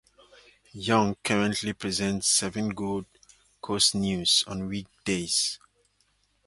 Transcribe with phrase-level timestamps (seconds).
[0.73, 3.05] Young currently presents "Seven Gold
[3.61, 5.59] Coast News" on weekdays.